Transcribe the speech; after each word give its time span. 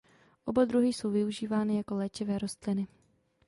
Oba 0.45 0.65
druhy 0.65 0.87
jsou 0.93 1.09
využívány 1.11 1.77
jako 1.77 1.95
léčivé 1.95 2.39
rostliny. 2.39 2.87